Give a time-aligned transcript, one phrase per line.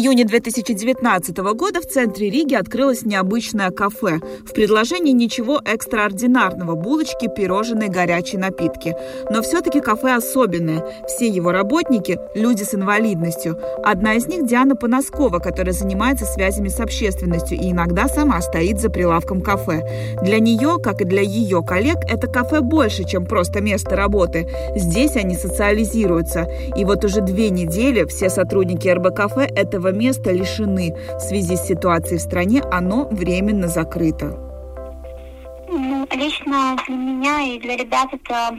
[0.00, 4.20] Июне 2019 года в центре Риги открылось необычное кафе.
[4.46, 8.96] В предложении ничего экстраординарного– булочки, пирожные, горячие напитки.
[9.30, 10.82] Но все-таки кафе особенное.
[11.06, 13.58] Все его работники– люди с инвалидностью.
[13.84, 18.88] Одна из них– Диана Поноскова, которая занимается связями с общественностью и иногда сама стоит за
[18.88, 20.16] прилавком кафе.
[20.22, 24.48] Для нее, как и для ее коллег, это кафе больше, чем просто место работы.
[24.74, 26.48] Здесь они социализируются.
[26.74, 30.94] И вот уже две недели все сотрудники РБ-кафе– это этого места лишены.
[31.16, 34.36] В связи с ситуацией в стране оно временно закрыто.
[35.68, 38.56] Ну, лично для меня и для ребят это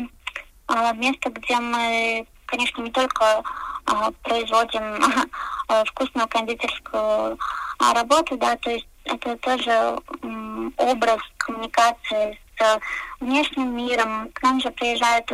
[0.70, 3.44] э, место, где мы, конечно, не только
[3.88, 4.81] э, производим
[5.70, 12.80] э, вкусную кондитерскую э, работу, да, то есть это тоже э, образ коммуникации с
[13.19, 14.30] внешним миром.
[14.34, 15.30] К нам же приезжают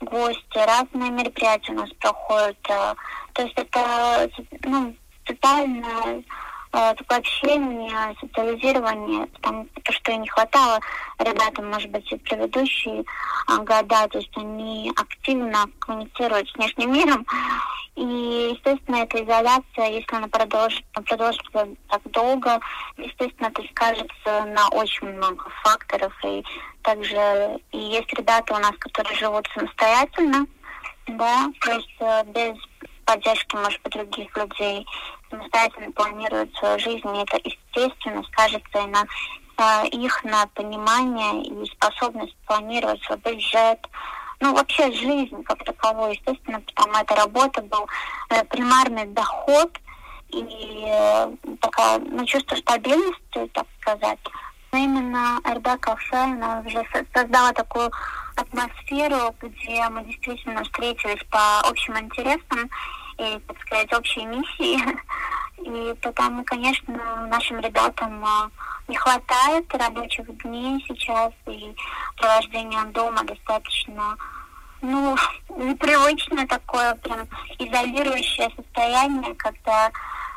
[0.00, 2.58] гости, разные мероприятия у нас проходят.
[2.68, 2.94] Э,
[3.34, 4.30] то есть это
[4.64, 4.94] ну,
[5.28, 6.22] социальное
[6.72, 10.80] э, такое общение, социализирование, потому что не хватало
[11.18, 17.26] ребятам, может быть, и предыдущие э, года, то есть они активно коммуницируют с внешним миром,
[17.98, 22.60] и, естественно, эта изоляция, если она продолжится, продолжится так долго,
[22.96, 26.44] естественно, это скажется на очень много факторов, и
[26.82, 30.46] также и есть ребята у нас, которые живут самостоятельно,
[31.08, 32.56] да, то есть э, без
[33.04, 34.86] поддержки, может быть, других людей,
[35.30, 39.04] самостоятельно планируют свою жизнь, и это, естественно, скажется и на
[39.58, 43.80] э, их на понимание и способность планировать свой бюджет,
[44.40, 47.88] ну, вообще жизнь как таковой, естественно, потому эта работа был
[48.30, 49.78] э, примарный доход
[50.28, 54.18] и э, такая, ну, чувство стабильности, так сказать.
[54.70, 57.90] Но именно РБ Кафе она уже создала такую
[58.36, 62.70] атмосферу, где мы действительно встретились по общим интересам
[63.18, 64.80] и, так сказать, общей миссии.
[65.58, 68.48] И потому, конечно, нашим ребятам а,
[68.86, 71.74] не хватает рабочих дней сейчас, и
[72.16, 74.16] провождения дома достаточно
[74.80, 75.16] ну,
[75.56, 77.26] непривычно такое прям
[77.58, 79.90] изолирующее состояние, когда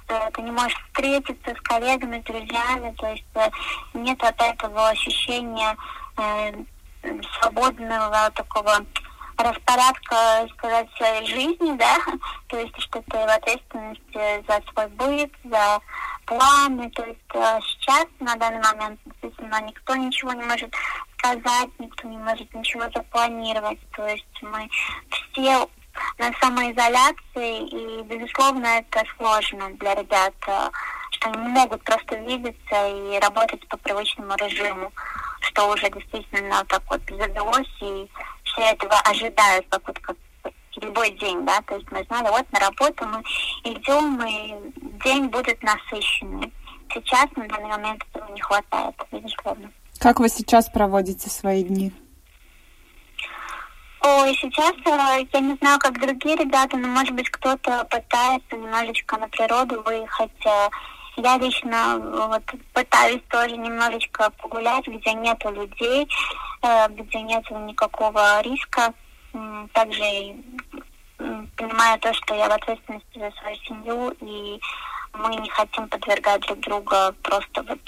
[0.08, 3.50] э, ты не можешь встретиться с коллегами, с друзьями, то есть э,
[3.94, 5.78] нет от этого ощущения
[6.18, 6.53] э,
[7.40, 8.86] свободного такого
[9.38, 11.97] распорядка, сказать, своей жизни, да,
[12.47, 15.80] то есть что ты в ответственности за свой быт, за
[16.25, 20.74] планы, то есть э, сейчас, на данный момент, действительно, никто ничего не может
[21.18, 24.70] сказать, никто не может ничего запланировать, то есть мы
[25.31, 25.68] все
[26.18, 30.70] на самоизоляции, и, безусловно, это сложно для ребят, э,
[31.12, 34.91] что они не могут просто видеться и работать по привычному режиму,
[35.41, 38.09] что уже действительно так вот задалось, и
[38.44, 40.18] все этого ожидают, как вот как
[40.81, 43.22] любой день, да, то есть мы знали, вот на работу мы
[43.63, 44.56] идем, и
[45.03, 46.52] день будет насыщенный.
[46.94, 49.72] Сейчас на данный момент этого не хватает, безусловно.
[50.00, 51.94] Как вы сейчас проводите свои дни?
[54.03, 59.18] Ой, сейчас э, я не знаю, как другие ребята, но, может быть, кто-то пытается немножечко
[59.18, 60.31] на природу выехать.
[61.22, 62.44] Э, я лично вот,
[62.74, 66.08] пытаюсь тоже немножечко погулять, где нету людей,
[66.62, 68.94] э, где нет никакого риска.
[69.74, 70.36] Также
[71.56, 74.59] понимаю то, что я в ответственности за свою семью, и
[75.14, 77.80] мы не хотим подвергать друг друга просто вот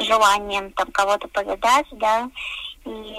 [0.00, 2.28] желанием там кого-то повидать, да,
[2.84, 3.16] и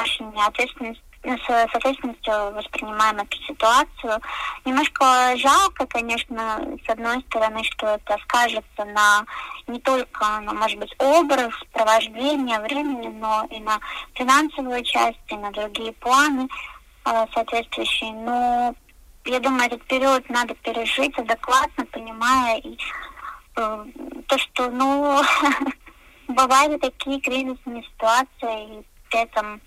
[0.00, 4.20] очень ответственность с, с ответственностью воспринимаем эту ситуацию.
[4.64, 9.24] Немножко жалко, конечно, с одной стороны, что это скажется на
[9.66, 13.80] не только, на, может быть, образ, провождение времени, но и на
[14.14, 16.48] финансовую часть, и на другие планы
[17.04, 18.12] э, соответствующие.
[18.12, 18.74] Но
[19.24, 22.78] я думаю, этот период надо пережить адекватно, понимая и
[23.56, 23.84] э,
[24.26, 25.20] то, что, ну,
[26.28, 29.60] бывают такие кризисные ситуации, и при этом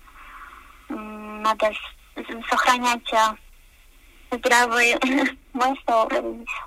[1.42, 1.72] надо
[2.48, 4.94] сохранять э, здравый
[5.52, 6.08] смысл,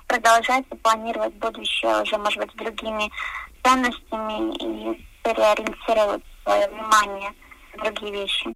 [0.06, 3.10] продолжать планировать будущее уже, может быть, другими
[3.64, 7.32] ценностями и переориентировать свое внимание
[7.76, 8.54] на другие вещи.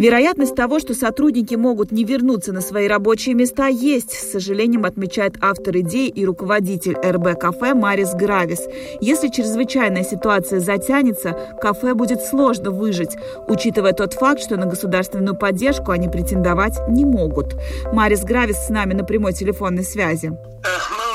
[0.00, 5.34] Вероятность того, что сотрудники могут не вернуться на свои рабочие места, есть, с сожалением отмечает
[5.42, 8.60] автор идеи и руководитель РБ кафе Марис Гравис.
[9.02, 13.14] Если чрезвычайная ситуация затянется, кафе будет сложно выжить,
[13.46, 17.54] учитывая тот факт, что на государственную поддержку они претендовать не могут.
[17.92, 20.28] Марис Гравис с нами на прямой телефонной связи.
[20.28, 21.09] Уже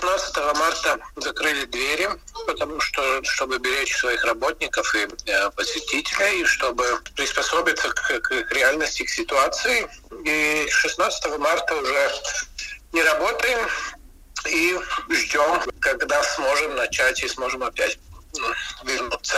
[0.00, 2.08] 16 марта закрыли двери,
[2.46, 9.04] потому что, чтобы беречь своих работников и э, посетителей, и чтобы приспособиться к, к реальности,
[9.04, 9.86] к ситуации.
[10.24, 12.10] И 16 марта уже
[12.92, 13.68] не работаем
[14.46, 14.76] и
[15.10, 17.98] ждем, когда сможем начать и сможем опять
[18.84, 19.36] вернуться.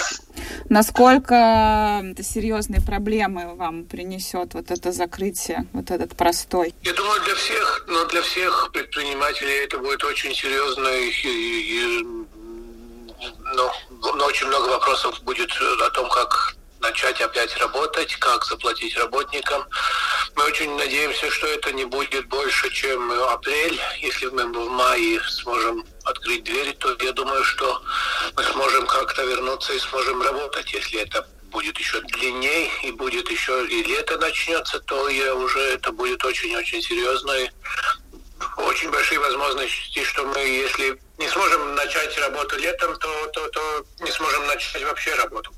[0.69, 6.75] Насколько серьезные проблемы вам принесет вот это закрытие, вот этот простой?
[6.83, 12.27] Я думаю, для всех, но для всех предпринимателей это будет очень серьезно и, и, и
[13.55, 19.65] ну, очень много вопросов будет о том, как начать опять работать, как заплатить работникам.
[20.37, 23.81] Мы очень надеемся, что это не будет больше, чем апрель.
[24.01, 27.83] Если мы в мае сможем открыть двери, то я думаю, что
[28.37, 30.73] мы сможем как-то вернуться и сможем работать.
[30.73, 35.93] Если это будет еще длиннее и будет еще и лето начнется, то я уже это
[35.93, 37.33] будет очень-очень серьезно.
[37.33, 37.51] И
[38.59, 44.11] очень большие возможности, что мы, если не сможем начать работу летом, то, то, то не
[44.11, 45.53] сможем начать вообще работу.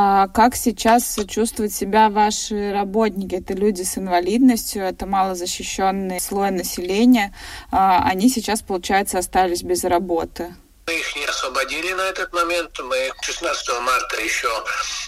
[0.00, 3.34] А как сейчас чувствуют себя ваши работники?
[3.34, 7.34] Это люди с инвалидностью, это малозащищенный слой населения.
[7.72, 10.54] А они сейчас, получается, остались без работы.
[10.86, 12.78] Мы их не освободили на этот момент.
[12.78, 14.46] Мы 16 марта еще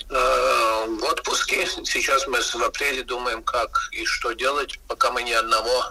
[0.09, 1.69] э, в отпуске.
[1.85, 5.85] Сейчас мы в апреле думаем, как и что делать, пока мы ни одного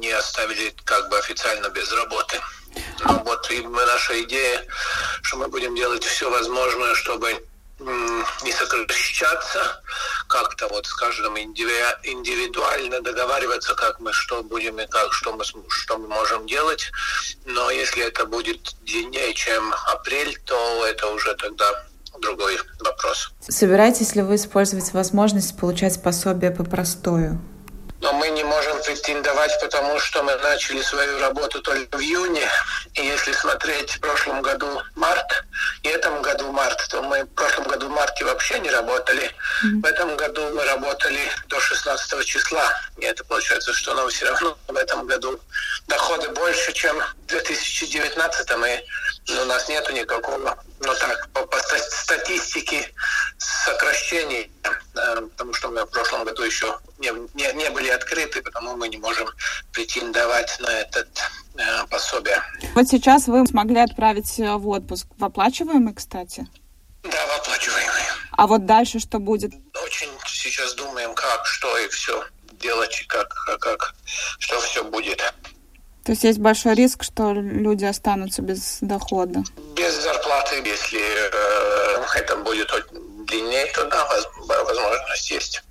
[0.00, 2.40] не оставили как бы официально без работы.
[3.04, 4.66] Ну, вот и наша идея,
[5.22, 7.40] что мы будем делать все возможное, чтобы
[8.42, 9.82] не сокращаться,
[10.28, 15.98] как-то вот с каждым индивидуально договариваться, как мы что будем и как, что мы, что
[15.98, 16.90] мы можем делать.
[17.44, 21.84] Но если это будет длиннее, чем апрель, то это уже тогда
[22.20, 23.32] другой вопрос.
[23.40, 27.40] Собираетесь ли вы использовать возможность получать пособие по простою?
[28.02, 32.46] Но мы не можем претендовать, потому что мы начали свою работу только в июне.
[32.94, 35.44] И если смотреть в прошлом году март
[35.84, 39.30] и этом году март, то мы в прошлом году в марте вообще не работали.
[39.64, 39.82] Mm-hmm.
[39.82, 42.64] В этом году мы работали до 16 числа.
[42.98, 45.40] И это получается, что нам все равно в этом году
[45.86, 47.00] доходы больше, чем
[47.32, 48.48] 2019.
[49.26, 52.92] И у нас нету никакого, ну так, по, по статистике
[53.38, 58.76] сокращений, э, потому что мы в прошлом году еще не, не, не были открыты, потому
[58.76, 59.28] мы не можем
[59.72, 61.08] претендовать на этот
[61.56, 62.42] э, пособие.
[62.74, 65.06] Вот сейчас вы смогли отправить э, в отпуск.
[65.18, 66.46] В оплачиваемый, кстати?
[67.02, 68.02] Да, в оплачиваемый.
[68.32, 69.52] А вот дальше что будет?
[69.84, 72.24] Очень сейчас думаем, как, что и все
[72.60, 73.94] делать, как, как, как
[74.38, 75.22] что все будет.
[76.04, 79.44] То есть есть большой риск, что люди останутся без дохода?
[79.76, 82.72] Без зарплаты, если э, это будет
[83.26, 84.08] длиннее, то да,
[84.64, 85.62] возможность есть.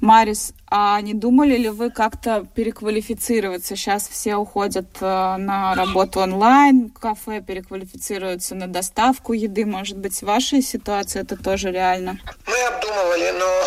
[0.00, 3.76] Марис, а не думали ли вы как-то переквалифицироваться?
[3.76, 9.64] Сейчас все уходят э, на работу онлайн, кафе переквалифицируются на доставку еды.
[9.64, 12.18] Может быть, в вашей ситуации это тоже реально?
[12.46, 13.64] Мы обдумывали, но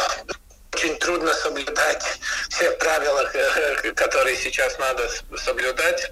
[0.75, 2.19] очень трудно соблюдать
[2.59, 3.23] все правила,
[3.95, 6.11] которые сейчас надо соблюдать.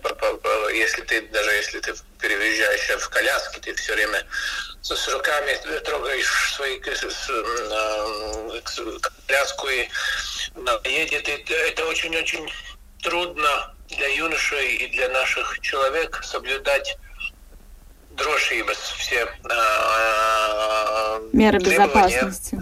[0.74, 4.26] Если ты, даже если ты переезжаешь в коляске, ты все время
[4.82, 7.28] с руками трогаешь свои коляску
[9.68, 9.90] и
[10.86, 11.28] едет.
[11.50, 12.50] Это очень-очень
[13.04, 16.98] трудно для юношей и для наших человек соблюдать
[18.12, 22.58] дрожжибас, все э, меры безопасности.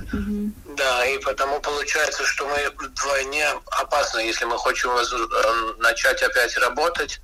[0.75, 4.19] Да, и потому получается, что мы вдвойне опасны.
[4.19, 4.91] Если мы хотим
[5.77, 7.21] начать опять работать,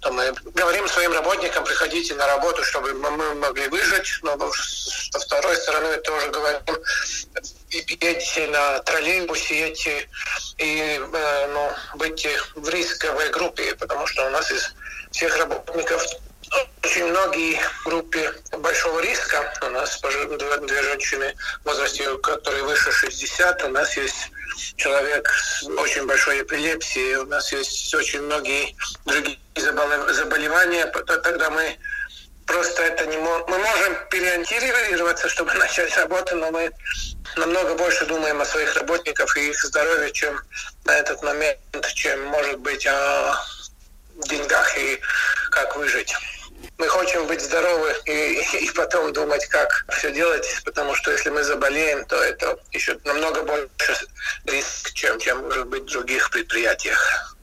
[0.00, 5.56] то мы говорим своим работникам, приходите на работу, чтобы мы могли выжить, но со второй
[5.56, 6.60] стороны тоже говорим,
[7.70, 10.08] едете на троллейбусе, едете
[10.58, 14.72] и э, ну, быть в рисковой группе, потому что у нас из
[15.10, 16.02] всех работников
[16.82, 19.52] очень многие группе большого риска.
[19.62, 23.64] У нас две женщины в возрасте, которые выше 60.
[23.64, 24.30] У нас есть
[24.76, 27.16] человек с очень большой эпилепсией.
[27.16, 30.86] У нас есть очень многие другие заболевания.
[30.86, 31.76] Тогда мы
[32.46, 33.46] просто это не можем.
[33.48, 36.70] Мы можем переориентироваться, чтобы начать работу, но мы
[37.36, 40.40] намного больше думаем о своих работниках и их здоровье, чем
[40.84, 41.58] на этот момент,
[41.94, 43.34] чем, может быть, о
[44.28, 45.00] деньгах и
[45.50, 46.14] как выжить
[46.84, 51.42] мы хотим быть здоровы и, и потом думать, как все делать, потому что если мы
[51.42, 54.06] заболеем, то это еще намного больше
[54.44, 57.33] риск, чем, чем может быть в других предприятиях.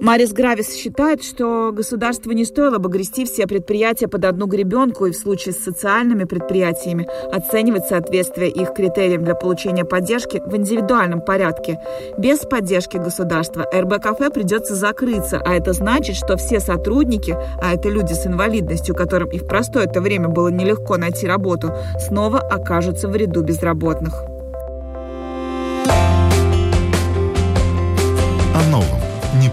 [0.00, 5.10] Марис Гравис считает, что государству не стоило бы грести все предприятия под одну гребенку и
[5.10, 11.80] в случае с социальными предприятиями оценивать соответствие их критериям для получения поддержки в индивидуальном порядке.
[12.16, 18.12] Без поддержки государства РБ-кафе придется закрыться, а это значит, что все сотрудники, а это люди
[18.12, 23.16] с инвалидностью, которым и в простое это время было нелегко найти работу, снова окажутся в
[23.16, 24.37] ряду безработных.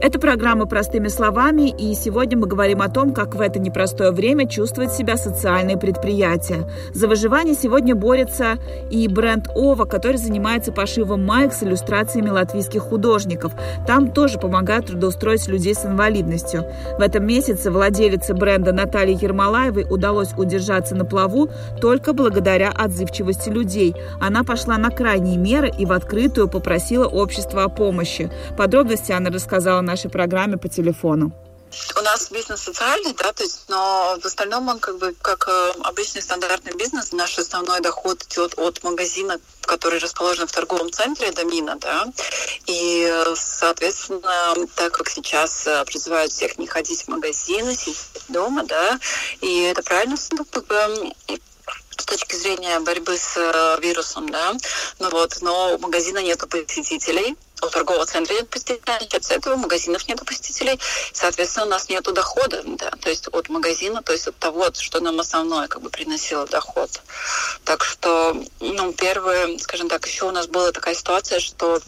[0.00, 4.48] Это программа «Простыми словами», и сегодня мы говорим о том, как в это непростое время
[4.48, 6.70] чувствуют себя социальные предприятия.
[6.94, 8.58] За выживание сегодня борется
[8.90, 13.54] и бренд «Ова», который занимается пошивом маек с иллюстрациями латвийских художников.
[13.88, 16.64] Там тоже помогают трудоустроить людей с инвалидностью.
[16.96, 21.50] В этом месяце владелице бренда Наталье Ермолаевой удалось удержаться на плаву
[21.80, 23.96] только благодаря отзывчивости людей.
[24.20, 28.30] Она пошла на крайние меры и в открытую попросила общество о помощи.
[28.56, 31.32] Подробности она рассказала нашей программе по телефону.
[31.96, 35.72] У нас бизнес социальный, да, то есть, но в остальном он как бы как э,
[35.84, 37.12] обычный стандартный бизнес.
[37.12, 42.06] Наш основной доход идет от магазина, который расположен в торговом центре Домина, да,
[42.66, 48.98] и, соответственно, так как сейчас э, призывают всех не ходить в магазины, сидеть дома, да,
[49.42, 51.12] и это правильно, ну, как бы,
[51.98, 54.54] с точки зрения борьбы с э, вирусом, да,
[54.98, 60.06] ну вот, но у магазина нету посетителей, у торгового центра нет посетителей, от этого магазинов
[60.08, 60.78] нет посетителей,
[61.12, 65.00] соответственно, у нас нет дохода, да, то есть от магазина, то есть от того, что
[65.00, 66.90] нам основное как бы приносило доход.
[67.64, 71.80] Так что, ну, первое, скажем так, еще у нас была такая ситуация, что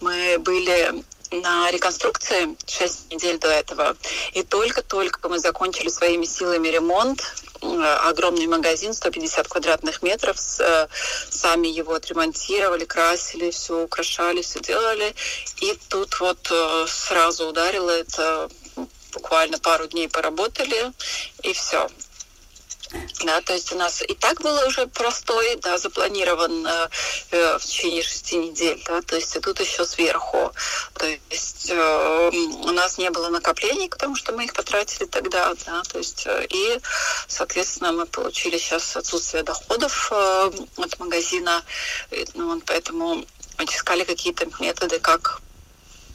[0.00, 3.96] мы были на реконструкции 6 недель до этого.
[4.32, 7.22] И только-только мы закончили своими силами ремонт,
[8.08, 10.86] огромный магазин, 150 квадратных метров, э,
[11.30, 15.14] сами его отремонтировали, красили, все украшали, все делали.
[15.60, 18.48] И тут вот э, сразу ударило это,
[19.12, 20.92] буквально пару дней поработали,
[21.42, 21.88] и все.
[23.24, 26.88] Да, то есть у нас и так было уже простой, да, запланирован э,
[27.32, 30.52] э, в течение шести недель, да, то есть и тут еще сверху.
[30.94, 35.82] То есть э, у нас не было накоплений, потому что мы их потратили тогда, да,
[35.82, 36.80] то есть э, и,
[37.26, 41.64] соответственно, мы получили сейчас отсутствие доходов э, от магазина,
[42.12, 43.24] и, ну, поэтому
[43.58, 45.40] искали какие-то методы, как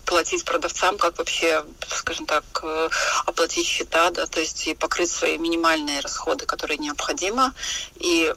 [0.05, 2.89] платить продавцам, как вообще, скажем так, э,
[3.25, 7.53] оплатить счета, да, то есть и покрыть свои минимальные расходы, которые необходимо.
[7.96, 8.34] И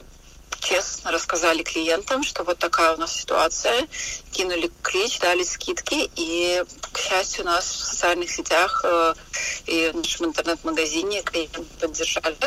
[0.59, 3.87] честно рассказали клиентам, что вот такая у нас ситуация,
[4.31, 9.13] кинули клич, дали скидки, и, к счастью, у нас в социальных сетях э,
[9.65, 12.37] и в нашем интернет-магазине клиенты поддержали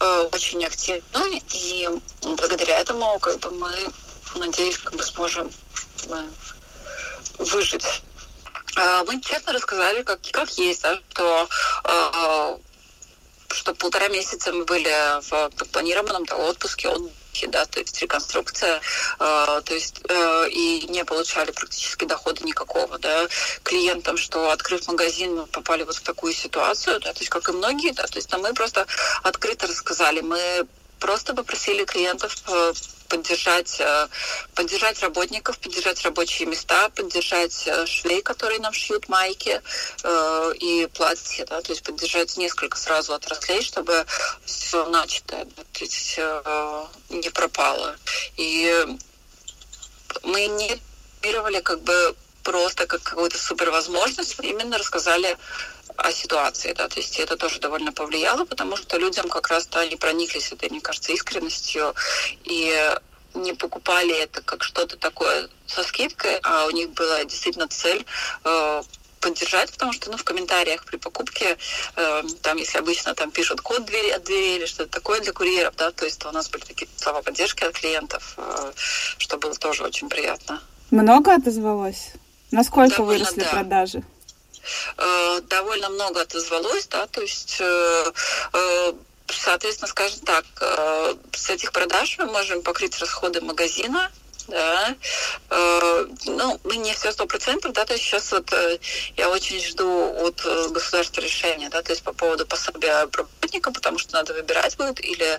[0.00, 1.88] э, очень активно, и
[2.22, 3.72] благодаря этому как бы мы,
[4.36, 5.50] надеюсь, как бы сможем
[7.38, 8.02] выжить
[8.76, 11.48] а, мы честно рассказали, как, как есть, да, что
[11.84, 12.58] а,
[13.54, 14.92] что полтора месяца мы были
[15.28, 18.80] в планированном да, отпуске, отдыхе, да, то есть реконструкция, э,
[19.64, 23.28] то есть э, и не получали практически дохода никакого, да,
[23.62, 27.52] клиентам, что открыв магазин, мы попали вот в такую ситуацию, да, то есть как и
[27.52, 28.86] многие, да, то есть мы просто
[29.22, 30.66] открыто рассказали, мы
[31.00, 32.72] просто попросили клиентов э,
[33.08, 34.06] поддержать, э,
[34.54, 39.60] поддержать работников, поддержать рабочие места, поддержать э, швей, которые нам шьют майки
[40.60, 44.06] и платья, да, то есть поддержать несколько сразу отраслей, чтобы
[44.44, 46.18] все начатое да, то есть,
[47.08, 47.96] не пропало.
[48.36, 48.86] И
[50.22, 50.80] мы не
[51.62, 55.36] как бы просто как какую-то супервозможность, именно рассказали
[56.00, 59.96] о ситуации, да, то есть это тоже довольно повлияло, потому что людям как раз-то они
[59.96, 61.94] прониклись этой, мне кажется, искренностью
[62.44, 62.94] и
[63.34, 68.04] не покупали это как что-то такое со скидкой, а у них была действительно цель
[68.44, 68.82] э,
[69.20, 71.56] поддержать, потому что ну, в комментариях при покупке,
[71.96, 75.74] э, там, если обычно там пишут код двери от двери или что-то такое для курьеров,
[75.76, 78.72] да, то есть у нас были такие слова поддержки от клиентов, э,
[79.18, 80.60] что было тоже очень приятно.
[80.90, 82.12] Много отозвалось?
[82.50, 83.50] Насколько Довольно, выросли да.
[83.50, 84.02] продажи?
[84.96, 88.12] Э, довольно много отозвалось, да, то есть э,
[88.52, 88.92] э,
[89.28, 90.44] соответственно, скажем так,
[91.32, 94.10] с этих продаж мы можем покрыть расходы магазина,
[94.48, 94.96] да,
[96.26, 98.52] ну, мы не все сто процентов, да, то есть сейчас вот
[99.16, 99.86] я очень жду
[100.26, 104.98] от государства решения, да, то есть по поводу пособия работникам, потому что надо выбирать будет
[105.04, 105.38] или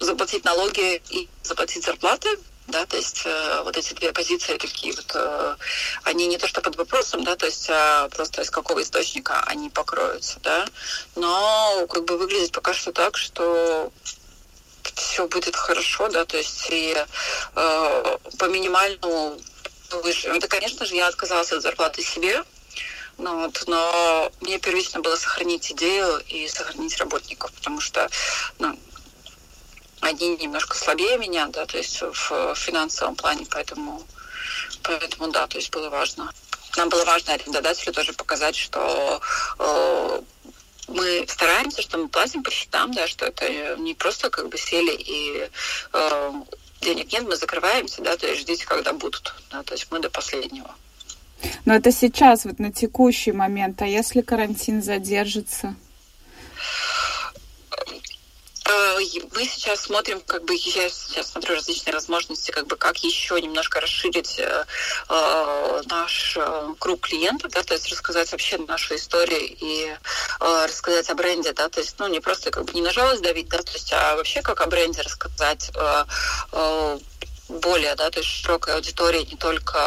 [0.00, 2.36] заплатить налоги и заплатить зарплаты,
[2.68, 5.56] да, то есть э, вот эти две позиции такие вот, э,
[6.02, 9.70] они не то что под вопросом, да, то есть а просто из какого источника они
[9.70, 10.66] покроются, да,
[11.14, 13.92] но как бы выглядит пока что так, что
[14.94, 16.96] все будет хорошо, да, то есть и
[17.54, 19.38] э, по минимальному
[20.02, 20.28] выше.
[20.28, 22.42] Это, конечно же, я отказалась от зарплаты себе,
[23.18, 28.08] ну, вот, но мне первично было сохранить идею и сохранить работников, потому что
[28.58, 28.78] ну,
[30.00, 34.02] они немножко слабее меня, да, то есть в финансовом плане, поэтому,
[34.82, 36.32] поэтому да, то есть было важно.
[36.76, 39.20] Нам было важно арендодателю тоже показать, что
[39.58, 40.20] э,
[40.88, 44.92] мы стараемся, что мы платим по счетам, да, что это не просто как бы сели
[44.92, 45.48] и
[45.92, 46.32] э,
[46.82, 50.10] денег нет, мы закрываемся, да, то есть ждите, когда будут, да, то есть мы до
[50.10, 50.74] последнего.
[51.64, 55.74] Но это сейчас, вот на текущий момент, а если карантин задержится?
[58.64, 58.85] Э,
[59.34, 63.80] мы сейчас смотрим, как бы я сейчас смотрю различные возможности, как бы как еще немножко
[63.80, 64.64] расширить э,
[65.08, 69.94] э наш э, круг клиентов, да, то есть рассказать вообще нашу историю и
[70.40, 73.22] э, рассказать о бренде, да, то есть, ну, не просто как бы не на жалость
[73.22, 76.04] давить, да, то есть, а вообще как о бренде рассказать, э,
[76.52, 76.98] э,
[77.48, 79.78] более, да, то есть широкой аудитории, не только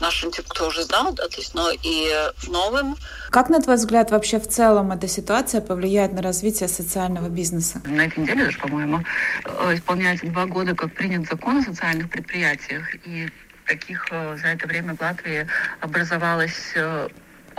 [0.00, 2.10] нашим, тем, кто уже знал, да, то есть, но и
[2.48, 2.96] новым.
[3.30, 7.80] Как, на твой взгляд, вообще в целом эта ситуация повлияет на развитие социального бизнеса?
[7.84, 9.04] На этой неделе даже, по-моему,
[9.44, 13.28] э, исполняется два года, как принят закон о социальных предприятиях, и
[13.66, 15.46] таких э, за это время в Латвии
[15.80, 17.08] образовалось э,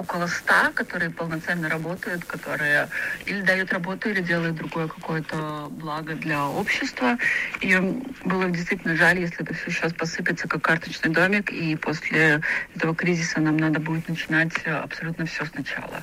[0.02, 2.90] около ста, которые полноценно работают, которые
[3.26, 7.18] или дают работу, или делают другое какое-то благо для общества.
[7.62, 7.78] И
[8.26, 12.42] было действительно жаль, если это все сейчас посыпется как карточный домик, и после
[12.76, 16.02] этого кризиса нам надо будет начинать абсолютно все сначала.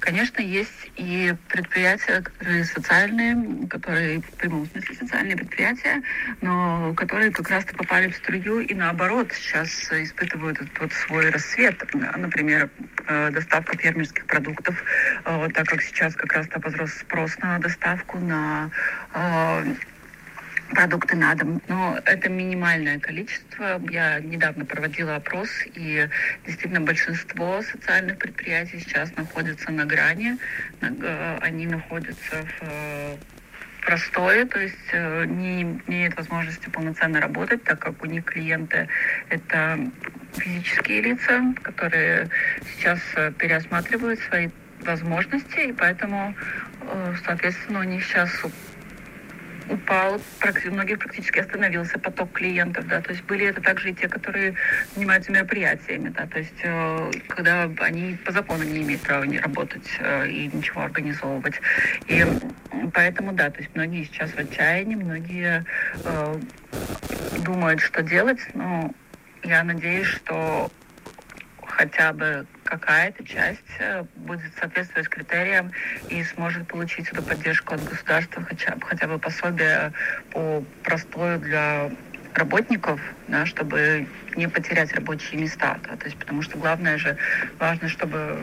[0.00, 6.02] Конечно, есть и предприятия, которые социальные, которые в прямом смысле социальные предприятия,
[6.40, 11.82] но которые как раз-то попали в струю и наоборот сейчас испытывают вот свой рассвет.
[11.94, 12.70] Например,
[13.06, 14.82] э, доставка фермерских продуктов,
[15.24, 18.70] э, так как сейчас как раз-то возрос спрос на доставку, на
[19.14, 19.74] э,
[20.70, 21.60] продукты на дом.
[21.68, 23.80] Но это минимальное количество.
[23.90, 26.08] Я недавно проводила опрос, и
[26.46, 30.38] действительно большинство социальных предприятий сейчас находятся на грани.
[30.80, 33.18] Э, они находятся в
[33.80, 38.88] простое, то есть э, не имеют возможности полноценно работать, так как у них клиенты
[39.28, 39.78] это
[40.34, 42.28] физические лица, которые
[42.76, 44.48] сейчас э, переосматривают свои
[44.82, 46.34] возможности, и поэтому,
[46.82, 48.30] э, соответственно, у них сейчас
[49.70, 50.20] упал,
[50.66, 54.54] у многих практически остановился поток клиентов, да, то есть были это также и те, которые
[54.94, 59.88] занимаются мероприятиями, да, то есть э, когда они по закону не имеют права не работать
[60.00, 61.54] э, и ничего организовывать.
[62.06, 62.24] И
[62.92, 65.64] поэтому, да, то есть многие сейчас в отчаянии, многие
[66.04, 66.40] э,
[67.44, 68.92] думают, что делать, но
[69.42, 70.70] я надеюсь, что
[71.64, 75.72] хотя бы какая-то часть э, будет соответствовать критериям
[76.08, 79.92] и сможет получить эту поддержку от государства, хотя, хотя бы пособие
[80.30, 81.90] по простою для
[82.34, 84.06] работников, да, чтобы
[84.36, 85.78] не потерять рабочие места.
[85.82, 87.16] Да, то есть, потому что главное же,
[87.58, 88.38] важно, чтобы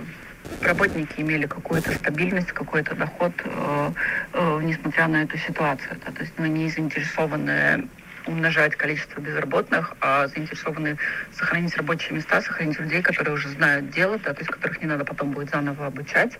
[0.62, 3.92] работники имели какую-то стабильность, какой-то доход, э,
[4.34, 5.98] э, несмотря на эту ситуацию.
[6.06, 7.88] Да, то есть мы не заинтересованы
[8.28, 10.98] умножать количество безработных, а заинтересованы
[11.34, 15.06] сохранить рабочие места, сохранить людей, которые уже знают дело, да, то есть которых не надо
[15.06, 16.38] потом будет заново обучать.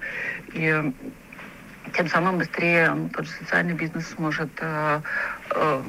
[0.54, 0.94] И
[1.94, 5.02] тем самым быстрее тот же социальный бизнес сможет, э,
[5.52, 5.84] э,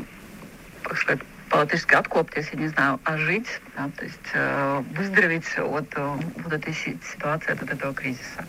[0.82, 6.16] как сказать, по-латышски откоптись, я не знаю, ожить, да, то есть э, выздороветь от э,
[6.36, 8.44] вот этой ситуации, от этого кризиса.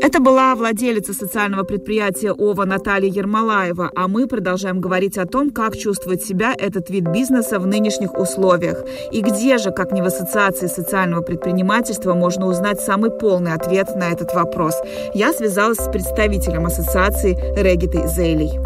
[0.00, 5.76] Это была владелица социального предприятия ОВА Наталья Ермолаева, а мы продолжаем говорить о том, как
[5.76, 8.84] чувствует себя этот вид бизнеса в нынешних условиях.
[9.10, 14.10] И где же, как не в Ассоциации социального предпринимательства, можно узнать самый полный ответ на
[14.10, 14.74] этот вопрос.
[15.14, 18.58] Я связалась с представителем ассоциации Регитой Зейлей.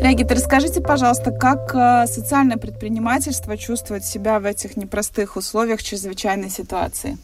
[0.00, 7.16] Регита, расскажите, пожалуйста, как э, социальное предпринимательство чувствует себя в этих непростых условиях чрезвычайной ситуации?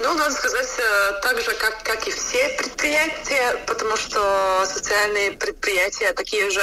[0.00, 6.12] Ну, надо сказать, э, так же, как, как и все предприятия, потому что социальные предприятия
[6.12, 6.62] такие же,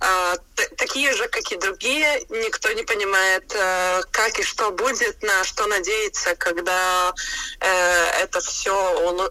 [0.00, 0.34] э,
[0.76, 2.20] такие же, как и другие.
[2.30, 7.12] Никто не понимает, э, как и что будет, на что надеяться, когда
[7.60, 8.74] э, это все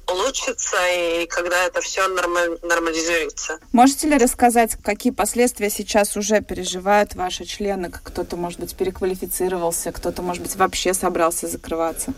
[0.07, 3.59] улучшится и когда это все норма- нормализуется.
[3.73, 7.91] Можете ли рассказать, какие последствия сейчас уже переживают ваши члены?
[7.91, 12.13] Кто-то, может быть, переквалифицировался, кто-то, может быть, вообще собрался закрываться?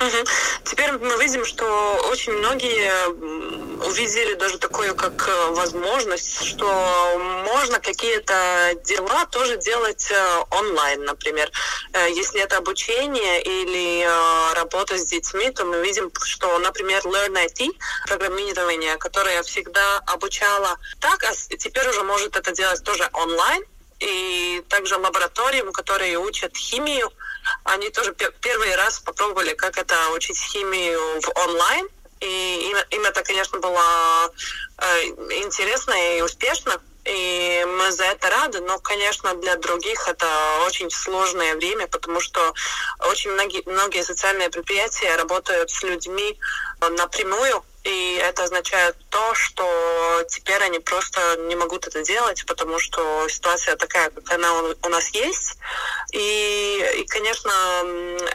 [0.00, 0.24] Угу.
[0.64, 1.64] Теперь мы видим, что
[2.10, 2.90] очень многие
[3.86, 11.50] увидели даже такое, как э, возможность, что можно какие-то дела тоже делать э, онлайн, например.
[11.92, 14.04] Э, если это обучение или
[14.54, 17.70] работа с детьми, то мы видим, что, например, Learn IT,
[18.06, 23.62] программирование, которое всегда обучала так, а теперь уже может это делать тоже онлайн.
[24.00, 27.10] И также лабораториям, которые учат химию,
[27.64, 31.88] они тоже первый раз попробовали, как это учить химию в онлайн.
[32.20, 34.32] И им, им это, конечно, было
[34.78, 35.02] э,
[35.42, 36.80] интересно и успешно.
[37.04, 40.26] И мы за это рады, но, конечно, для других это
[40.66, 42.54] очень сложное время, потому что
[43.10, 46.38] очень многие, многие социальные предприятия работают с людьми
[46.80, 53.28] напрямую, и это означает то, что теперь они просто не могут это делать, потому что
[53.28, 55.58] ситуация такая, как она у нас есть.
[56.12, 57.52] И, и конечно,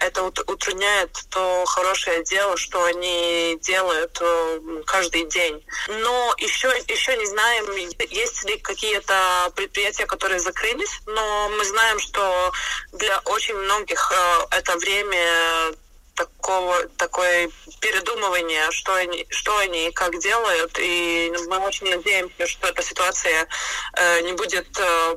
[0.02, 5.66] это утрудняет то хорошее дело, что они делают э, каждый день.
[5.88, 7.66] Но еще, еще не знаем,
[8.10, 12.52] есть ли какие-то предприятия, которые закрылись, но мы знаем, что
[12.94, 15.74] для очень многих э, это время
[16.20, 20.78] такого, такое передумывание, что они, что они и как делают.
[20.78, 23.48] И мы очень надеемся, что эта ситуация
[23.96, 25.16] э, не будет э,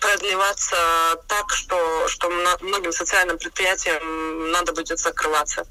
[0.00, 0.76] продлеваться
[1.28, 5.66] так, что, что многим социальным предприятиям надо будет закрываться.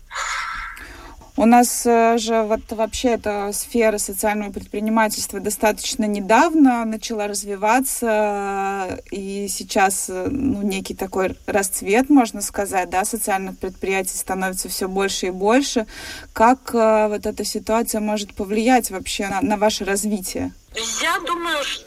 [1.39, 9.47] У нас э, же вот вообще эта сфера социального предпринимательства достаточно недавно начала развиваться, и
[9.47, 15.29] сейчас э, ну, некий такой расцвет, можно сказать, да, социальных предприятий становится все больше и
[15.29, 15.85] больше.
[16.33, 20.53] Как э, вот эта ситуация может повлиять вообще на, на ваше развитие?
[21.01, 21.86] Я думаю, что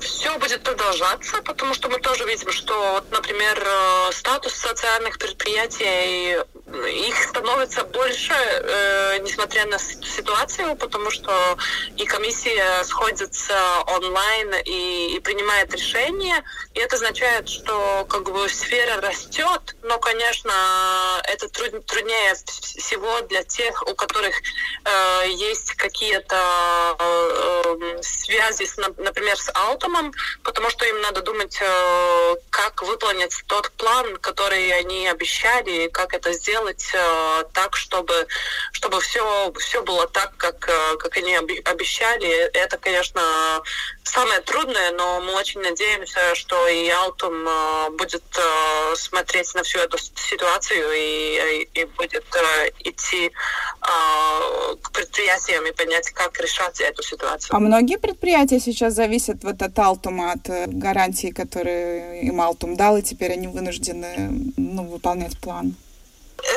[0.00, 6.38] все будет продолжаться, потому что мы тоже видим, что, вот, например, э, статус социальных предприятий,
[6.72, 11.56] их становится больше, э, несмотря на ситуацию, потому что
[11.96, 13.54] и комиссия сходится
[13.86, 16.42] онлайн и, и принимает решения,
[16.74, 20.52] и это означает, что как бы сфера растет, но, конечно,
[21.24, 24.34] это труд, труднее всего для тех, у которых
[24.84, 30.12] э, есть какие-то э, связи, с, например, с Алтомом,
[30.42, 36.32] потому что им надо думать, э, как выполнить тот план, который они обещали, как это
[36.32, 38.26] сделать э, так, чтобы,
[38.72, 42.30] чтобы все, все было так, как, э, как они обещали.
[42.52, 43.62] Это, конечно,
[44.04, 47.46] самое трудное, но мы очень надеемся, что и Алтум
[47.96, 48.22] будет
[48.96, 52.24] смотреть на всю эту ситуацию и, и будет
[52.80, 53.30] идти
[53.80, 57.54] к предприятиям и понять, как решать эту ситуацию.
[57.54, 62.96] А многие предприятия сейчас зависят вот от Алтума, от э, гарантии, которые им Алтум дал,
[62.96, 65.74] и теперь они вынуждены ну, выполнять план?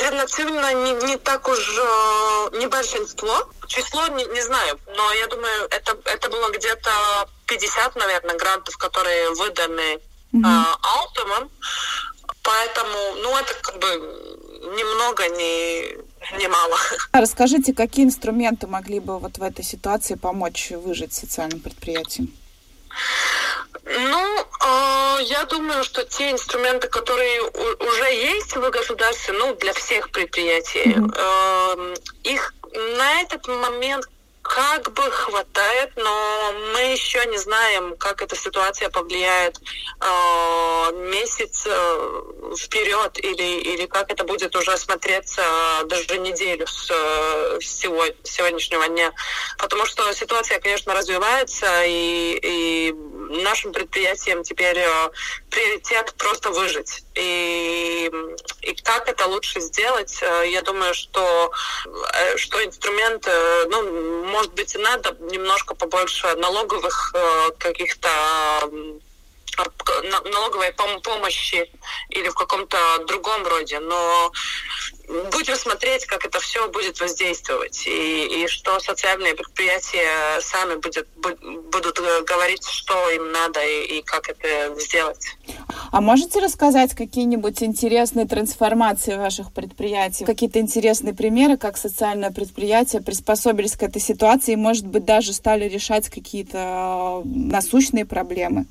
[0.02, 3.48] Релативно не, не так уж э, не большинство.
[3.68, 6.90] Число не, не знаю, но я думаю, это, это было где-то
[7.48, 10.00] 50, наверное, грантов, которые выданы
[10.34, 10.44] mm-hmm.
[10.44, 11.52] э, Алтумом.
[12.42, 13.88] Поэтому, ну, это как бы
[14.76, 15.98] немного не
[16.40, 16.78] немало.
[17.12, 22.32] Расскажите, какие инструменты могли бы вот в этой ситуации помочь выжить социальным предприятиям?
[23.86, 30.10] Ну, э, я думаю, что те инструменты, которые уже есть в государстве, ну, для всех
[30.10, 31.14] предприятий, mm-hmm.
[31.16, 32.54] э, их
[32.98, 34.10] на этот момент
[34.48, 42.22] как бы хватает, но мы еще не знаем, как эта ситуация повлияет э, месяц э,
[42.56, 45.42] вперед или, или как это будет уже смотреться
[45.86, 46.92] даже неделю с,
[47.60, 49.12] с сегодня, сегодняшнего дня.
[49.58, 52.96] Потому что ситуация, конечно, развивается, и, и
[53.30, 55.10] нашим предприятиям теперь э,
[55.50, 57.04] приоритет просто выжить.
[57.16, 58.12] И,
[58.62, 61.52] и как это лучше сделать, э, я думаю, что,
[61.86, 63.28] э, что инструмент,
[63.70, 67.14] ну, может быть, и надо немножко побольше налоговых
[67.60, 68.10] каких-то
[70.32, 71.70] налоговой помощи
[72.10, 74.32] или в каком-то другом роде, но
[75.32, 82.00] будем смотреть, как это все будет воздействовать, и, и что социальные предприятия сами будет, будут
[82.28, 85.38] говорить, что им надо и, и как это сделать.
[85.92, 93.76] А можете рассказать какие-нибудь интересные трансформации ваших предприятий, какие-то интересные примеры, как социальное предприятие приспособились
[93.76, 98.66] к этой ситуации и, может быть, даже стали решать какие-то насущные проблемы?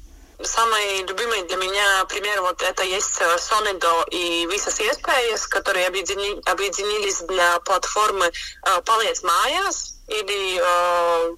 [0.44, 7.20] Самый любимый для меня пример вот это есть Sonido и Visas iespējas, которые объедини, объединились
[7.22, 11.36] для платформы uh, Paliec mājās или uh,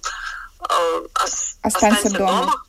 [0.69, 1.07] uh,
[1.63, 2.41] Останься дома.
[2.41, 2.66] дома.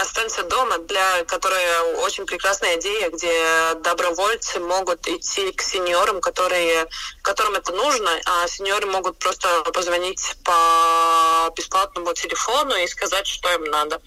[0.00, 6.86] Останься дома, для которой очень прекрасная идея, где добровольцы могут идти к сеньорам, которые,
[7.22, 13.64] которым это нужно, а сеньоры могут просто позвонить по бесплатному телефону и сказать, что им
[13.64, 14.00] надо.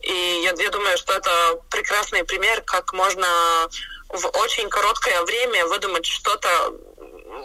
[0.00, 3.28] И я, я думаю, что это прекрасный пример, как можно
[4.08, 6.74] в очень короткое время выдумать что-то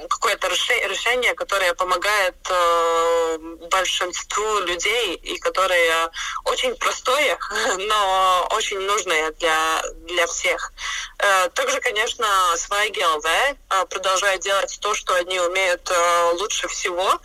[0.10, 3.38] какое-то решение, которое помогает э,
[3.72, 6.10] большинству людей и которое
[6.46, 7.38] очень простое,
[7.78, 10.72] но очень нужное для, для всех.
[11.20, 17.20] Э, также, конечно, свои ГЛВ э, продолжают делать то, что они умеют э, лучше всего,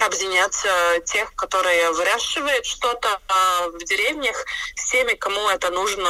[0.00, 6.08] объединять э, тех, которые выращивают что-то э, в деревнях, с теми, кому это нужно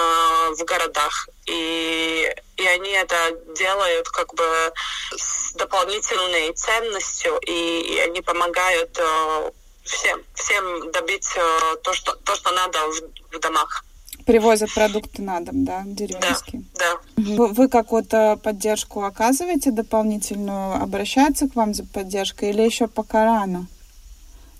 [0.58, 1.28] в городах.
[1.46, 3.16] И, и они это
[3.56, 4.72] делают как бы
[5.16, 9.50] с дополнительной ценностью, и, и они помогают э,
[9.84, 13.84] всем, всем добить э, то, что, то, что надо в, в домах.
[14.24, 16.64] Привозят продукты на дом, да, деревенские?
[16.74, 17.22] Да, да.
[17.22, 20.82] Вы, вы какую-то поддержку оказываете дополнительную?
[20.82, 23.68] Обращаются к вам за поддержкой или еще пока рано?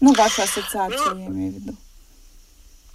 [0.01, 1.77] Ну, ваша ассоциация, ну, я имею в виду.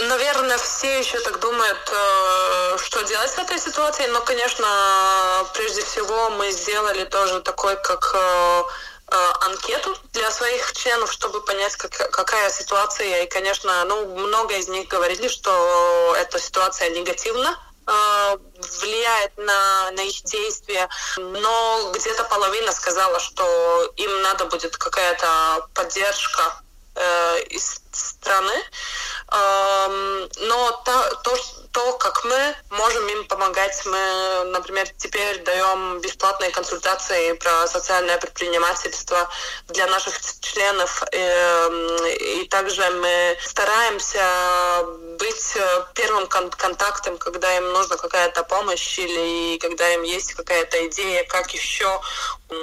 [0.01, 6.31] Наверное, все еще так думают, э, что делать с этой ситуацией, но, конечно, прежде всего
[6.31, 8.63] мы сделали тоже такой, как э,
[9.11, 13.23] э, анкету для своих членов, чтобы понять, как, какая ситуация.
[13.23, 17.57] И, конечно, ну, много из них говорили, что эта ситуация негативна
[18.79, 20.87] влияет на, на их действия,
[21.17, 26.61] но где-то половина сказала, что им надо будет какая-то поддержка
[26.95, 28.53] э, из страны.
[29.31, 31.37] Но то, то,
[31.71, 39.29] то, как мы можем им помогать, мы, например, теперь даем бесплатные консультации про социальное предпринимательство
[39.67, 41.03] для наших членов.
[41.11, 44.85] Эм, и также мы стараемся
[45.21, 45.55] быть
[45.93, 52.01] первым контактом, когда им нужна какая-то помощь или когда им есть какая-то идея, как еще
[52.49, 52.55] э,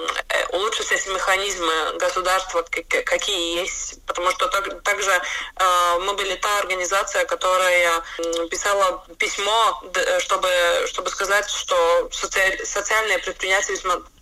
[0.51, 2.65] улучшить эти механизмы государства,
[3.05, 4.05] какие есть.
[4.07, 4.49] Потому что
[4.83, 8.03] также э, мы были та организация, которая
[8.51, 9.81] писала письмо,
[10.19, 10.51] чтобы,
[10.87, 14.18] чтобы сказать, что социальное предпринимательство э,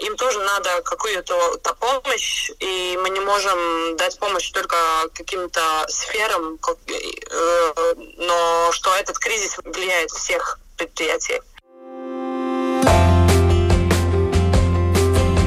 [0.00, 1.34] им тоже надо какую-то
[1.78, 4.76] помощь, и мы не можем дать помощь только
[5.14, 11.40] каким-то сферам, э, но что этот кризис влияет всех предприятий.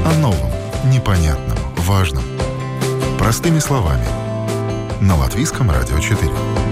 [0.06, 0.52] О новом,
[0.92, 2.24] непонятном, важном.
[3.18, 4.08] Простыми словами–
[5.04, 6.63] на Латвийском радио 4.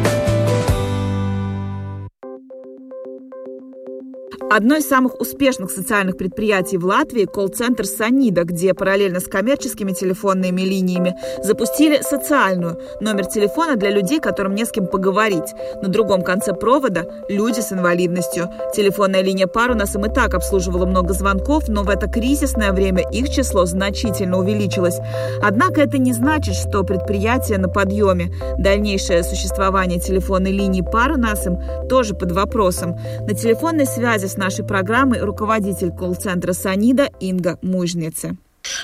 [4.53, 10.59] Одно из самых успешных социальных предприятий в Латвии– колл-центр «Санида», где параллельно с коммерческими телефонными
[10.59, 15.53] линиями запустили социальную– номер телефона для людей, которым не с кем поговорить.
[15.81, 18.49] На другом конце провода– люди с инвалидностью.
[18.75, 23.29] Телефонная линия пару нас и так обслуживала много звонков, но в это кризисное время их
[23.29, 24.99] число значительно увеличилось.
[25.41, 28.33] Однако это не значит, что предприятие на подъеме.
[28.57, 32.97] Дальнейшее существование телефонной линии пару нас им тоже под вопросом.
[33.21, 38.35] На телефонной связи с нашей программы руководитель колл-центра «Санида» Инга Мужница.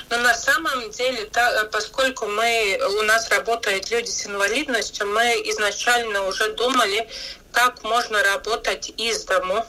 [0.08, 6.26] Но на самом деле, да, поскольку мы, у нас работают люди с инвалидностью, мы изначально
[6.28, 7.08] уже думали,
[7.50, 9.66] как можно работать из дому.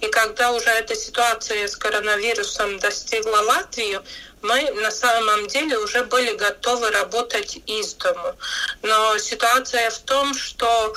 [0.00, 4.02] И когда уже эта ситуация с коронавирусом достигла Латвию,
[4.42, 8.34] мы на самом деле уже были готовы работать из дому.
[8.82, 10.94] Но ситуация в том, что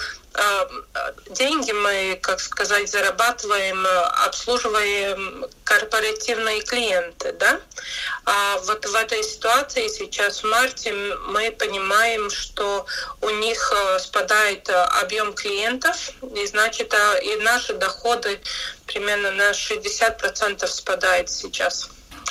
[1.29, 3.85] деньги мы, как сказать, зарабатываем,
[4.25, 7.59] обслуживаем корпоративные клиенты, да.
[8.25, 10.93] А вот в этой ситуации сейчас в марте
[11.27, 12.85] мы понимаем, что
[13.21, 18.39] у них э, спадает э, объем клиентов, и значит, э, и наши доходы
[18.85, 21.89] примерно на 60% спадает сейчас.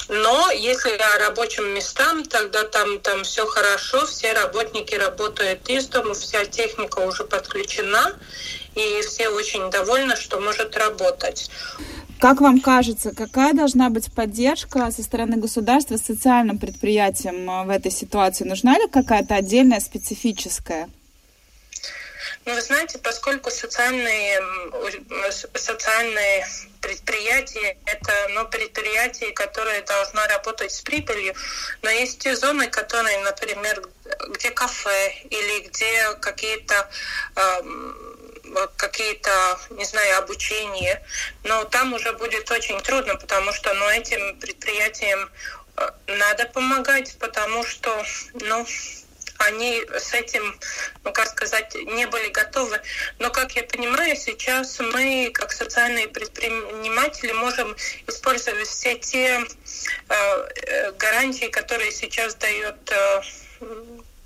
[0.09, 0.91] Но если
[1.25, 7.25] рабочим местам, тогда там, там все хорошо, все работники работают из дома, вся техника уже
[7.25, 8.15] подключена,
[8.75, 11.51] и все очень довольны, что может работать.
[12.21, 17.91] Как вам кажется, какая должна быть поддержка со стороны государства социальным предприятиям э, в этой
[17.91, 18.45] ситуации?
[18.45, 20.91] Нужна ли какая-то отдельная специфическая?
[22.51, 24.43] Ну, вы знаете, поскольку социальные,
[25.55, 26.45] социальные
[26.81, 31.33] предприятия– это ну, предприятие, которое должно работать с прибылью,
[31.83, 33.81] но есть те зоны, которые, например,
[34.31, 36.91] где кафе или где какие-то
[38.77, 39.31] какие-то,
[39.71, 41.05] не знаю, обучение,
[41.45, 45.31] но там уже будет очень трудно, потому что ну, этим предприятиям
[45.77, 48.05] э, надо помогать, потому что
[48.41, 48.67] ну,
[49.41, 50.59] они с этим,
[51.05, 52.81] ну как сказать, не были готовы.
[53.19, 57.77] Но, как я понимаю, сейчас мы, как социальные предприниматели, можем
[58.07, 59.41] использовать все те
[60.09, 60.15] э,
[60.67, 63.23] э гарантии, которые сейчас дает э,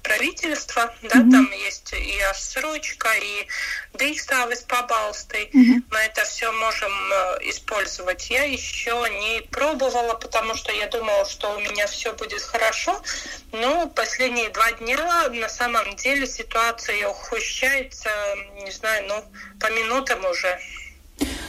[0.04, 1.30] правительства, да, mm-hmm.
[1.30, 3.48] там есть и отсрочка, и
[3.94, 5.48] дīkstāvis побалсты.
[5.52, 5.82] Mm-hmm.
[5.90, 8.30] Мы это все можем э, использовать.
[8.30, 13.02] Я еще не пробовала, потому что я думала, что у меня все будет хорошо.
[13.52, 18.10] Но последние два дня на самом деле ситуация ухудшается,
[18.62, 19.24] не знаю, ну,
[19.58, 20.60] по минутам уже.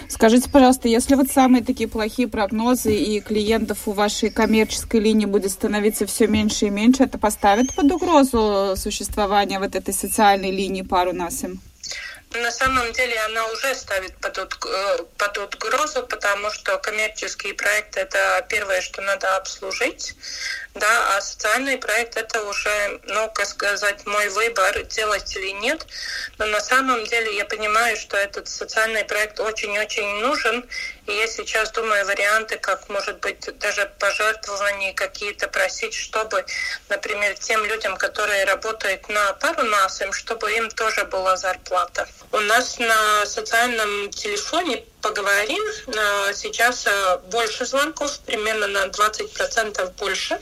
[0.08, 5.52] Скажите, пожалуйста, если вот самые такие плохие прогнозы и клиентов у вашей коммерческой линии будет
[5.52, 11.12] становиться все меньше и меньше, это поставит под угрозу существование вот этой социальной линии пару
[11.12, 11.60] нас им?
[12.34, 18.46] На самом деле она уже ставит под, э, под угрозу, потому что коммерческие проекты– это
[18.50, 20.16] первое, что надо обслужить
[20.76, 25.88] да, а социальный проект это уже, ну, как сказать, мой выбор, делать или нет.
[26.38, 30.68] Но на самом деле я понимаю, что этот социальный проект очень-очень нужен.
[31.08, 36.46] И я сейчас думаю варианты, как, может быть, даже пожертвования какие-то просить, чтобы,
[36.90, 42.08] например, тем людям, которые работают на пару нас, им, чтобы им тоже была зарплата.
[42.34, 45.64] У нас на социальном телефоне поговорим.
[45.88, 50.40] Э, сейчас э, больше звонков, примерно на 20% больше,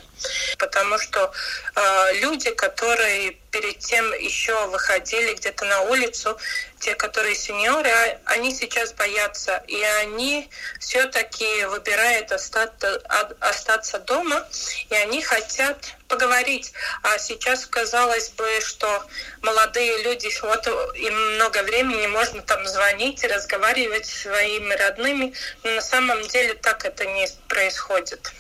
[0.58, 1.32] потому что
[1.76, 6.38] э, люди, которые перед тем еще выходили где-то на улицу,
[6.80, 13.02] те, которые сеньоры, а, они сейчас боятся, и они все-таки выбирают остаться,
[13.40, 14.46] остаться дома,
[14.90, 16.74] и они хотят поговорить.
[17.04, 19.06] А сейчас казалось бы, что
[19.42, 25.72] молодые люди, вот им много времени, можно там звонить и разговаривать с своими родными, но
[25.76, 28.34] на самом деле так это не происходит.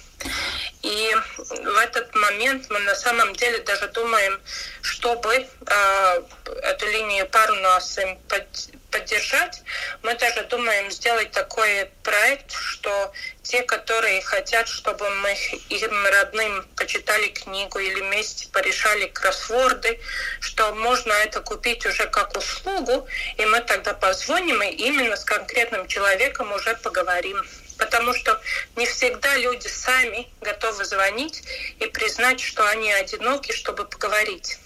[0.82, 4.42] И в этот момент мы на самом деле даже думаем,
[4.82, 6.24] чтобы э,
[6.64, 8.46] эту линию пару нас им под,
[8.92, 9.62] поддержать,
[10.02, 15.34] мы даже думаем сделать такой проект, что те, которые хотят, чтобы мы
[15.70, 20.00] им родным почитали книгу или вместе порешали кроссворды,
[20.42, 23.08] что можно это купить уже как услугу,
[23.38, 27.42] и мы тогда позвоним и именно с конкретным человеком уже поговорим
[27.84, 28.40] потому что
[28.76, 31.44] не всегда люди сами готовы звонить
[31.80, 34.58] и признать, что они одиноки, чтобы поговорить.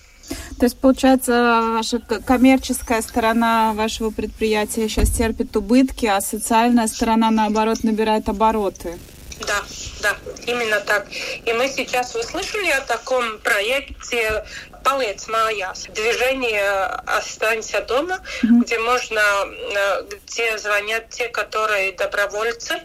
[0.59, 7.83] То есть, получается, ваша коммерческая сторона вашего предприятия сейчас терпит убытки, а социальная сторона, наоборот,
[7.83, 8.97] набирает обороты.
[9.45, 9.63] Да,
[10.01, 11.07] да, именно так.
[11.45, 14.43] И мы сейчас услышали о таком проекте
[14.87, 16.71] «Палец mājās» движение
[17.05, 18.61] «Останься дома», mm-hmm.
[18.61, 22.75] где можно, э, где звонят те, которые добровольцы,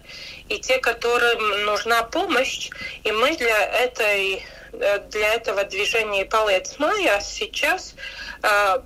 [0.49, 2.71] и те, которым нужна помощь.
[3.05, 7.95] И мы для этой Э, для этого движения «Палец Майя» сейчас
[8.43, 8.79] э,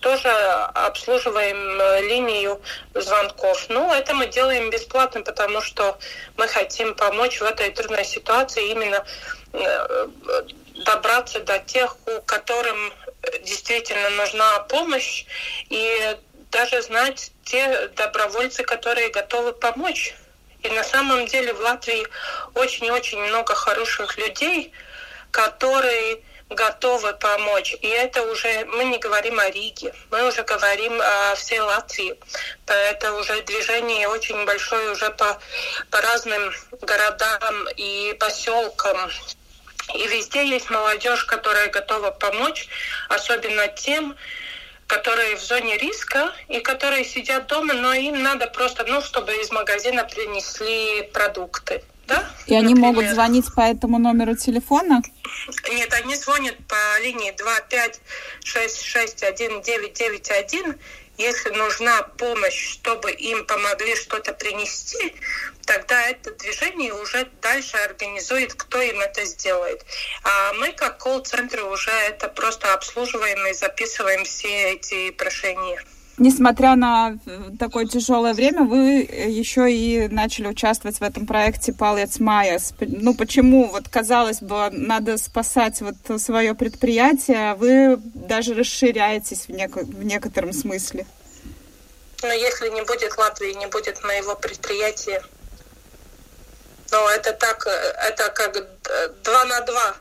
[0.00, 2.60] тоже обслуживаем э, линию
[2.94, 3.66] звонков.
[3.68, 5.98] Но это мы делаем бесплатно, потому что
[6.36, 9.04] мы хотим помочь в этой трудной ситуации именно
[10.84, 12.92] добраться до тех, у которым
[13.42, 15.24] действительно нужна помощь,
[15.70, 16.16] и
[16.50, 20.14] даже знать те добровольцы, которые готовы помочь.
[20.62, 22.06] И на самом деле в Латвии
[22.54, 24.72] очень-очень много хороших людей,
[25.30, 26.22] которые
[26.54, 27.74] готовы помочь.
[27.80, 32.16] И это уже, мы не говорим о Риге, мы уже говорим о всей Латвии.
[32.66, 35.40] Это уже движение очень большое уже по,
[35.90, 39.10] по разным городам и поселкам.
[39.94, 42.68] И везде есть молодежь, которая готова помочь,
[43.08, 44.14] особенно тем,
[44.86, 49.50] которые в зоне риска и которые сидят дома, но им надо просто, ну, чтобы из
[49.50, 51.82] магазина принесли продукты.
[52.06, 52.28] Да?
[52.46, 52.92] И они Например.
[52.92, 55.02] могут звонить по этому номеру телефона?
[55.70, 57.32] Нет, они звонят по линии
[58.44, 60.78] 25661991.
[61.22, 65.14] Если нужна помощь, чтобы им помогли что-то принести,
[65.64, 69.84] тогда это движение уже дальше организует, кто им это сделает.
[70.24, 75.80] А мы как колл-центр уже это просто обслуживаем и записываем все эти прошения
[76.18, 82.18] несмотря на э, такое тяжелое время, вы еще и начали участвовать в этом проекте «Палец
[82.18, 82.74] Майяс».
[82.80, 83.68] Ну, почему?
[83.68, 90.02] Вот, казалось бы, надо спасать вот свое предприятие, а вы даже расширяетесь в, нек- в
[90.04, 91.06] некотором смысле.
[92.22, 95.22] Но если не будет Латвии, не будет моего предприятия.
[96.90, 97.70] Но это так, э,
[98.08, 98.54] это как
[99.24, 99.96] два на два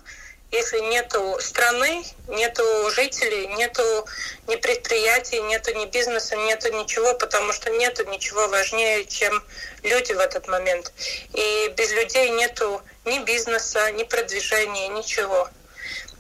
[0.51, 4.05] если нету страны, нету жителей, нету
[4.47, 9.43] ни предприятий, нету ни бизнеса, нету ничего, потому что нету ничего важнее, чем
[9.83, 10.91] люди в этот момент.
[11.33, 15.49] И без людей нету ни бизнеса, ни продвижения, ничего.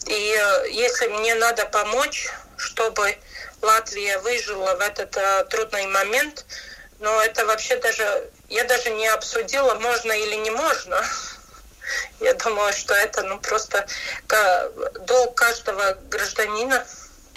[0.07, 3.17] И э, если мне надо помочь, чтобы
[3.61, 6.45] Латвия выжила в этот э, трудный момент,
[6.99, 11.03] но это вообще даже, я даже не обсудила, можно или не можно.
[12.19, 13.85] Я думаю, что это ну, просто
[15.07, 16.83] долг каждого гражданина.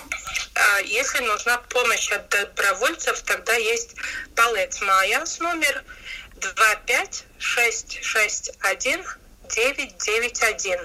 [0.54, 3.96] А если нужна помощь от добровольцев, тогда есть
[4.34, 5.84] Палец Майяс номер
[6.56, 9.04] 25661
[9.48, 10.78] 991.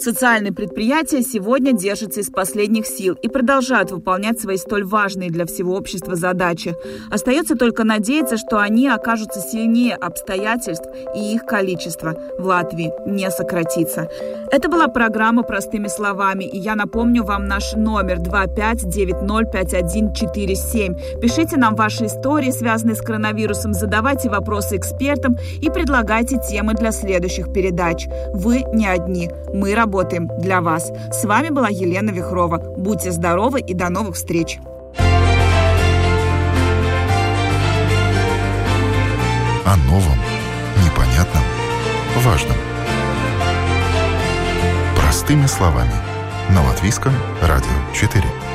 [0.00, 5.76] Социальные предприятия сегодня держатся из последних сил и продолжают выполнять свои столь важные для всего
[5.76, 6.74] общества задачи.
[7.10, 14.08] Остается только надеяться, что они окажутся сильнее обстоятельств и их количество в Латвии не сократится.
[14.50, 21.20] Это была программа «Простыми словами», и я напомню вам наш номер 25905147.
[21.20, 27.52] Пишите нам ваши истории, связанные с коронавирусом, задавайте вопросы экспертам и предлагайте темы для следующих
[27.52, 28.08] передач.
[28.32, 29.28] Вы не одни.
[29.52, 30.92] Мы работаем работаем для вас.
[31.10, 32.58] С вами была Елена Вихрова.
[32.76, 34.60] Будьте здоровы и до новых встреч.
[39.64, 40.18] О новом,
[40.84, 41.42] непонятном,
[42.18, 42.56] важном.
[44.96, 45.92] Простыми словами.
[46.50, 47.12] На Латвийском
[47.42, 48.49] радио 4.